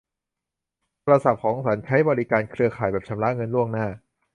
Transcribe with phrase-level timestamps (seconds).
[0.99, 3.85] โทรศัพท์ของฉันใช้บริการเครือข่ายแบบชำระเงินล่วงหน้า